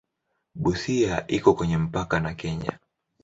Busia 0.55 1.27
iko 1.27 1.53
kwenye 1.53 1.77
mpaka 1.77 2.19
na 2.19 2.33
Kenya. 2.33 2.79